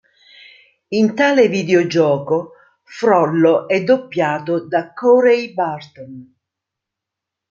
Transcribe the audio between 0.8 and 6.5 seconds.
In tale videogioco Frollo è doppiato da Corey Burton.